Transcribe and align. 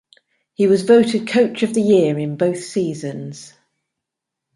He 0.55 0.65
was 0.65 0.81
voted 0.81 1.27
coach 1.27 1.61
of 1.61 1.75
the 1.75 1.81
year 1.83 2.17
in 2.17 2.35
both 2.35 2.63
seasons. 2.63 3.53